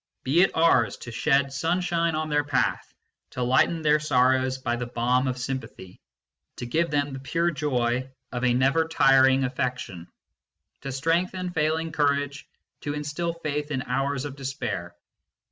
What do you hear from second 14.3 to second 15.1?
despair.